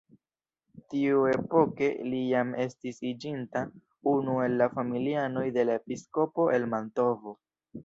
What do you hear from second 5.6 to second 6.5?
de la episkopo